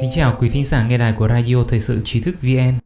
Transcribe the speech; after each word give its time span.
Kính 0.00 0.10
chào 0.10 0.36
quý 0.38 0.48
thính 0.48 0.64
giả 0.64 0.86
nghe 0.88 0.98
đài 0.98 1.12
của 1.12 1.28
Radio 1.28 1.64
Thời 1.68 1.80
sự 1.80 2.00
Trí 2.04 2.20
thức 2.20 2.34
VN. 2.42 2.78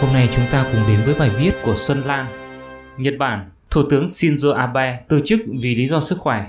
Hôm 0.00 0.12
nay 0.12 0.28
chúng 0.34 0.44
ta 0.52 0.66
cùng 0.72 0.82
đến 0.88 1.00
với 1.06 1.14
bài 1.14 1.30
viết 1.38 1.52
của 1.64 1.74
Xuân 1.76 2.02
Lan. 2.06 2.26
Nhật 2.98 3.14
Bản, 3.18 3.50
Thủ 3.70 3.82
tướng 3.90 4.06
Shinzo 4.06 4.52
Abe 4.52 5.00
từ 5.08 5.20
chức 5.24 5.40
vì 5.60 5.74
lý 5.74 5.88
do 5.88 6.00
sức 6.00 6.18
khỏe. 6.18 6.46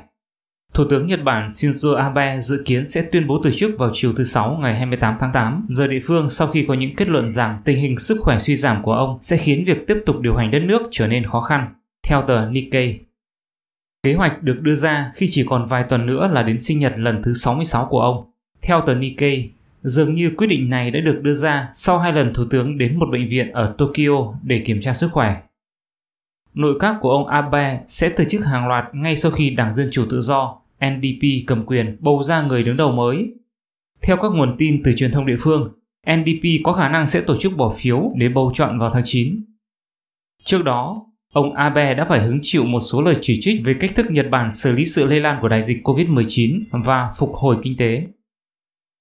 Thủ 0.74 0.84
tướng 0.90 1.08
Nhật 1.08 1.24
Bản 1.24 1.50
Shinzo 1.50 1.96
Abe 1.96 2.40
dự 2.40 2.62
kiến 2.66 2.88
sẽ 2.88 3.02
tuyên 3.02 3.28
bố 3.28 3.42
từ 3.44 3.52
chức 3.56 3.72
vào 3.78 3.90
chiều 3.94 4.14
thứ 4.18 4.24
Sáu 4.24 4.58
ngày 4.62 4.76
28 4.76 5.16
tháng 5.20 5.32
8 5.34 5.66
giờ 5.70 5.88
địa 5.88 6.02
phương 6.04 6.30
sau 6.30 6.48
khi 6.48 6.66
có 6.68 6.74
những 6.74 6.96
kết 6.96 7.08
luận 7.08 7.32
rằng 7.32 7.62
tình 7.66 7.78
hình 7.78 7.98
sức 7.98 8.18
khỏe 8.22 8.40
suy 8.40 8.56
giảm 8.56 8.84
của 8.84 8.94
ông 8.94 9.18
sẽ 9.22 9.38
khiến 9.38 9.66
việc 9.66 9.88
tiếp 9.88 9.98
tục 10.06 10.20
điều 10.22 10.36
hành 10.36 10.52
đất 10.52 10.60
nước 10.60 10.82
trở 10.92 11.08
nên 11.08 11.28
khó 11.28 11.42
khăn, 11.42 11.68
theo 12.08 12.22
tờ 12.22 12.46
Nikkei. 12.46 13.00
Kế 14.04 14.14
hoạch 14.14 14.44
được 14.44 14.60
đưa 14.62 14.76
ra 14.76 15.12
khi 15.16 15.28
chỉ 15.30 15.44
còn 15.48 15.68
vài 15.68 15.84
tuần 15.90 16.06
nữa 16.06 16.30
là 16.34 16.44
đến 16.44 16.62
sinh 16.62 16.80
nhật 16.80 16.94
lần 16.98 17.24
thứ 17.24 17.34
66 17.34 17.88
của 17.90 18.00
ông. 18.00 18.32
Theo 18.62 18.82
tờ 18.82 18.96
Nikkei, 18.96 19.50
dường 19.82 20.16
như 20.16 20.32
quyết 20.38 20.48
định 20.48 20.70
này 20.70 20.92
đã 20.92 21.00
được 21.00 21.20
đưa 21.24 21.34
ra 21.34 21.70
sau 21.74 22.00
hai 22.00 22.14
lần 22.14 22.34
Thủ 22.34 22.46
tướng 22.50 22.78
đến 22.78 23.00
một 23.00 23.06
bệnh 23.12 23.30
viện 23.30 23.52
ở 23.52 23.76
Tokyo 23.78 24.34
để 24.44 24.64
kiểm 24.66 24.82
tra 24.82 24.94
sức 24.94 25.12
khỏe. 25.12 25.42
Nội 26.54 26.76
các 26.80 26.96
của 27.02 27.10
ông 27.12 27.28
Abe 27.28 27.84
sẽ 27.88 28.10
từ 28.10 28.24
chức 28.30 28.46
hàng 28.46 28.68
loạt 28.68 28.86
ngay 28.94 29.16
sau 29.16 29.32
khi 29.32 29.50
Đảng 29.50 29.76
Dân 29.76 29.90
Chủ 29.92 30.06
Tự 30.10 30.22
Do 30.22 30.56
NDP 30.86 31.48
cầm 31.48 31.66
quyền 31.66 31.98
bầu 32.00 32.24
ra 32.24 32.42
người 32.42 32.64
đứng 32.64 32.78
đầu 32.78 32.92
mới. 32.92 33.34
Theo 34.02 34.18
các 34.18 34.32
nguồn 34.32 34.56
tin 34.58 34.82
từ 34.84 34.94
truyền 34.98 35.12
thông 35.12 35.26
địa 35.26 35.38
phương, 35.40 35.74
NDP 36.12 36.64
có 36.64 36.74
khả 36.74 36.90
năng 36.90 37.08
sẽ 37.08 37.22
tổ 37.22 37.38
chức 37.38 37.58
bỏ 37.58 37.74
phiếu 37.78 38.12
để 38.16 38.30
bầu 38.30 38.52
chọn 38.56 38.80
vào 38.80 38.92
tháng 38.94 39.04
9. 39.06 39.44
Trước 40.44 40.64
đó, 40.64 41.06
ông 41.34 41.54
Abe 41.54 41.94
đã 41.94 42.06
phải 42.06 42.20
hứng 42.20 42.40
chịu 42.42 42.66
một 42.66 42.80
số 42.80 43.02
lời 43.02 43.16
chỉ 43.22 43.38
trích 43.42 43.62
về 43.66 43.76
cách 43.80 43.92
thức 43.96 44.12
Nhật 44.12 44.30
Bản 44.30 44.52
xử 44.52 44.72
lý 44.72 44.86
sự 44.86 45.06
lây 45.06 45.20
lan 45.20 45.38
của 45.42 45.48
đại 45.48 45.62
dịch 45.62 45.78
COVID-19 45.84 46.64
và 46.72 47.12
phục 47.18 47.34
hồi 47.34 47.58
kinh 47.64 47.78
tế. 47.78 48.04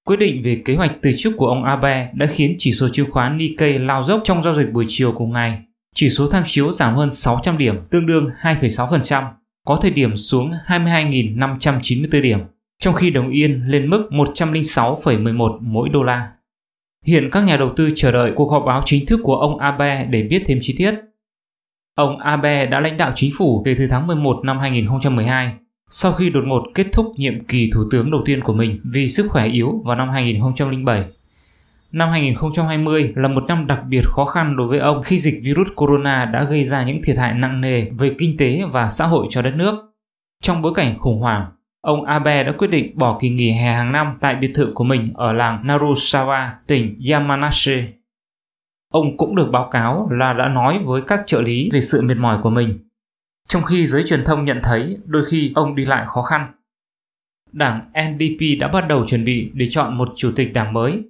Quyết 0.07 0.19
định 0.19 0.43
về 0.43 0.61
kế 0.65 0.75
hoạch 0.75 0.91
từ 1.01 1.11
chức 1.17 1.33
của 1.37 1.47
ông 1.47 1.63
Abe 1.63 2.09
đã 2.13 2.25
khiến 2.25 2.55
chỉ 2.57 2.71
số 2.71 2.89
chứng 2.89 3.11
khoán 3.11 3.37
Nikkei 3.37 3.77
lao 3.77 4.03
dốc 4.03 4.21
trong 4.23 4.43
giao 4.43 4.55
dịch 4.55 4.71
buổi 4.73 4.85
chiều 4.87 5.11
cùng 5.11 5.31
ngày. 5.31 5.59
Chỉ 5.95 6.09
số 6.09 6.29
tham 6.29 6.43
chiếu 6.45 6.71
giảm 6.71 6.95
hơn 6.95 7.13
600 7.13 7.57
điểm, 7.57 7.75
tương 7.91 8.05
đương 8.05 8.29
2,6%, 8.41 9.23
có 9.65 9.79
thời 9.81 9.91
điểm 9.91 10.17
xuống 10.17 10.51
22.594 10.67 12.21
điểm, 12.21 12.39
trong 12.79 12.93
khi 12.93 13.09
đồng 13.09 13.29
yên 13.29 13.61
lên 13.67 13.89
mức 13.89 14.07
106,11 14.11 15.57
mỗi 15.61 15.89
đô 15.89 16.03
la. 16.03 16.31
Hiện 17.05 17.29
các 17.31 17.43
nhà 17.43 17.57
đầu 17.57 17.73
tư 17.75 17.89
chờ 17.95 18.11
đợi 18.11 18.31
cuộc 18.35 18.51
họp 18.51 18.63
báo 18.65 18.81
chính 18.85 19.05
thức 19.05 19.19
của 19.23 19.35
ông 19.35 19.59
Abe 19.59 20.05
để 20.05 20.23
biết 20.23 20.43
thêm 20.45 20.59
chi 20.61 20.75
tiết. 20.77 20.93
Ông 21.95 22.17
Abe 22.17 22.65
đã 22.65 22.79
lãnh 22.79 22.97
đạo 22.97 23.11
chính 23.15 23.31
phủ 23.37 23.61
kể 23.65 23.75
từ 23.77 23.87
tháng 23.87 24.07
11 24.07 24.39
năm 24.43 24.59
2012 24.59 25.53
sau 25.89 26.11
khi 26.11 26.29
đột 26.29 26.43
ngột 26.45 26.63
kết 26.73 26.87
thúc 26.93 27.11
nhiệm 27.17 27.43
kỳ 27.45 27.69
thủ 27.73 27.83
tướng 27.91 28.11
đầu 28.11 28.21
tiên 28.25 28.41
của 28.41 28.53
mình 28.53 28.79
vì 28.83 29.07
sức 29.07 29.27
khỏe 29.29 29.47
yếu 29.47 29.81
vào 29.85 29.95
năm 29.95 30.09
2007. 30.09 31.03
Năm 31.91 32.09
2020 32.09 33.13
là 33.15 33.27
một 33.27 33.43
năm 33.47 33.67
đặc 33.67 33.79
biệt 33.87 34.01
khó 34.05 34.25
khăn 34.25 34.57
đối 34.57 34.67
với 34.67 34.79
ông 34.79 35.03
khi 35.03 35.19
dịch 35.19 35.39
virus 35.43 35.67
corona 35.75 36.25
đã 36.25 36.43
gây 36.43 36.63
ra 36.63 36.83
những 36.83 37.01
thiệt 37.03 37.17
hại 37.17 37.33
nặng 37.33 37.61
nề 37.61 37.85
về 37.89 38.11
kinh 38.17 38.37
tế 38.37 38.61
và 38.71 38.89
xã 38.89 39.07
hội 39.07 39.27
cho 39.29 39.41
đất 39.41 39.55
nước. 39.55 39.75
Trong 40.41 40.61
bối 40.61 40.73
cảnh 40.75 40.99
khủng 40.99 41.19
hoảng, 41.19 41.45
ông 41.81 42.05
Abe 42.05 42.43
đã 42.43 42.51
quyết 42.57 42.69
định 42.71 42.97
bỏ 42.97 43.17
kỳ 43.21 43.29
nghỉ 43.29 43.51
hè 43.51 43.73
hàng 43.73 43.91
năm 43.91 44.17
tại 44.21 44.35
biệt 44.35 44.51
thự 44.55 44.71
của 44.75 44.83
mình 44.83 45.11
ở 45.15 45.33
làng 45.33 45.63
Narusawa, 45.63 46.49
tỉnh 46.67 46.99
Yamanashi. 47.09 47.81
Ông 48.93 49.17
cũng 49.17 49.35
được 49.35 49.49
báo 49.51 49.69
cáo 49.71 50.07
là 50.11 50.33
đã 50.33 50.47
nói 50.47 50.79
với 50.85 51.01
các 51.07 51.23
trợ 51.25 51.41
lý 51.41 51.69
về 51.73 51.81
sự 51.81 52.01
mệt 52.01 52.17
mỏi 52.17 52.39
của 52.43 52.49
mình 52.49 52.79
trong 53.53 53.63
khi 53.63 53.85
giới 53.85 54.03
truyền 54.03 54.23
thông 54.25 54.45
nhận 54.45 54.59
thấy 54.63 54.97
đôi 55.05 55.25
khi 55.25 55.51
ông 55.55 55.75
đi 55.75 55.85
lại 55.85 56.05
khó 56.07 56.21
khăn. 56.21 56.51
Đảng 57.51 57.91
NDP 57.91 58.59
đã 58.59 58.67
bắt 58.67 58.87
đầu 58.87 59.05
chuẩn 59.07 59.25
bị 59.25 59.51
để 59.53 59.65
chọn 59.69 59.97
một 59.97 60.09
chủ 60.15 60.31
tịch 60.35 60.53
đảng 60.53 60.73
mới. 60.73 61.03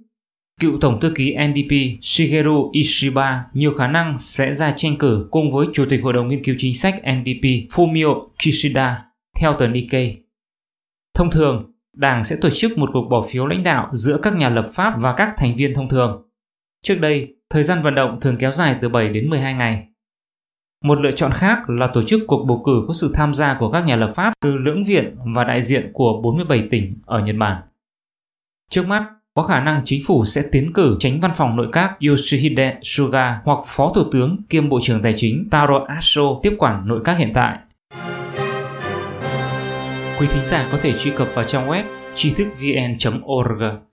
Cựu 0.60 0.78
Tổng 0.82 1.00
thư 1.00 1.12
ký 1.16 1.36
NDP 1.48 2.02
Shigeru 2.02 2.70
Ishiba 2.74 3.46
nhiều 3.54 3.74
khả 3.74 3.88
năng 3.88 4.20
sẽ 4.20 4.54
ra 4.54 4.72
tranh 4.72 4.98
cử 4.98 5.28
cùng 5.32 5.52
với 5.52 5.68
Chủ 5.74 5.86
tịch 5.90 6.04
Hội 6.04 6.14
đồng 6.14 6.28
Nghiên 6.28 6.44
cứu 6.44 6.56
Chính 6.58 6.74
sách 6.74 6.96
NDP 6.96 7.44
Fumio 7.72 8.28
Kishida, 8.40 9.06
theo 9.40 9.54
tờ 9.54 9.68
Nikkei. 9.68 10.18
Thông 11.16 11.32
thường, 11.32 11.74
đảng 11.96 12.24
sẽ 12.24 12.36
tổ 12.42 12.50
chức 12.50 12.78
một 12.78 12.90
cuộc 12.94 13.08
bỏ 13.10 13.28
phiếu 13.30 13.48
lãnh 13.48 13.64
đạo 13.64 13.90
giữa 13.94 14.18
các 14.18 14.36
nhà 14.36 14.50
lập 14.50 14.70
pháp 14.74 14.94
và 14.98 15.14
các 15.18 15.34
thành 15.38 15.56
viên 15.56 15.74
thông 15.74 15.90
thường. 15.90 16.28
Trước 16.84 16.96
đây, 16.96 17.36
thời 17.50 17.64
gian 17.64 17.84
vận 17.84 17.96
động 17.96 18.20
thường 18.22 18.38
kéo 18.40 18.52
dài 18.52 18.76
từ 18.82 18.90
7 18.90 19.10
đến 19.10 19.30
12 19.30 19.54
ngày. 19.54 19.88
Một 20.84 21.00
lựa 21.00 21.12
chọn 21.12 21.32
khác 21.34 21.70
là 21.70 21.90
tổ 21.94 22.04
chức 22.04 22.22
cuộc 22.28 22.46
bầu 22.46 22.64
cử 22.66 22.84
có 22.88 22.94
sự 22.94 23.12
tham 23.16 23.34
gia 23.34 23.58
của 23.60 23.72
các 23.72 23.86
nhà 23.86 23.96
lập 23.96 24.14
pháp 24.16 24.34
từ 24.42 24.58
lưỡng 24.58 24.84
viện 24.84 25.16
và 25.36 25.44
đại 25.44 25.62
diện 25.62 25.92
của 25.94 26.22
47 26.24 26.68
tỉnh 26.72 26.98
ở 27.06 27.20
Nhật 27.20 27.36
Bản. 27.40 27.62
Trước 28.72 28.88
mắt, 28.88 29.10
có 29.34 29.44
khả 29.44 29.64
năng 29.64 29.82
chính 29.86 30.02
phủ 30.06 30.26
sẽ 30.26 30.44
tiến 30.52 30.74
cử 30.74 30.96
tránh 31.00 31.20
văn 31.22 31.32
phòng 31.36 31.56
nội 31.56 31.68
các 31.72 31.98
Yoshihide 32.08 32.78
Suga 32.82 33.42
hoặc 33.44 33.60
phó 33.66 33.92
thủ 33.96 34.04
tướng 34.12 34.38
kiêm 34.50 34.70
bộ 34.70 34.80
trưởng 34.82 35.02
tài 35.02 35.14
chính 35.16 35.48
Taro 35.52 35.86
Aso 35.88 36.40
tiếp 36.44 36.56
quản 36.58 36.88
nội 36.88 37.02
các 37.06 37.18
hiện 37.18 37.32
tại. 37.34 37.58
Quý 40.20 40.28
thính 40.32 40.44
giả 40.44 40.68
có 40.72 40.78
thể 40.82 40.94
truy 40.94 41.12
cập 41.12 41.28
vào 41.34 41.46
trang 41.46 41.68
web 41.68 41.84
tri 42.16 42.34
thức 42.34 42.48
vn.org 42.60 43.93